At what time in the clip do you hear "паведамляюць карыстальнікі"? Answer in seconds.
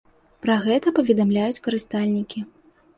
1.01-2.47